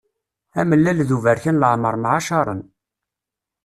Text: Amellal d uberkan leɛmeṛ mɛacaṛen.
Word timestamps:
Amellal 0.59 0.99
d 1.07 1.09
uberkan 1.15 1.59
leɛmeṛ 1.61 1.95
mɛacaṛen. 1.97 2.61